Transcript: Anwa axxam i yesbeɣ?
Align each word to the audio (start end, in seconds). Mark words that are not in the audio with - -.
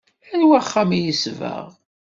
Anwa 0.33 0.57
axxam 0.59 0.89
i 0.97 0.99
yesbeɣ? 1.05 1.65